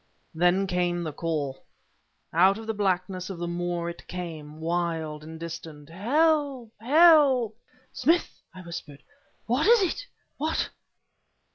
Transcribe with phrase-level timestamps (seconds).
[0.33, 1.63] Then came the call.
[2.33, 6.73] Out of the blackness of the moor it came, wild and distant "Help!
[6.81, 7.55] help!"
[7.93, 9.03] "Smith!" I whispered
[9.45, 10.07] "what is it?
[10.37, 10.71] What..."